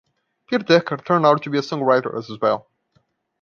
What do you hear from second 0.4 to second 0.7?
Piet